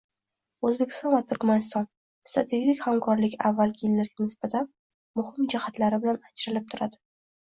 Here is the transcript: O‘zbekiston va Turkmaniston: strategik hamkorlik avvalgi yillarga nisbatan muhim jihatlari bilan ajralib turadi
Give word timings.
O‘zbekiston 0.67 1.11
va 1.15 1.19
Turkmaniston: 1.31 1.83
strategik 2.31 2.79
hamkorlik 2.85 3.35
avvalgi 3.49 3.85
yillarga 3.87 4.25
nisbatan 4.29 4.67
muhim 5.21 5.51
jihatlari 5.55 6.01
bilan 6.07 6.19
ajralib 6.31 6.67
turadi 6.73 7.01